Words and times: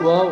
Whoa. 0.00 0.28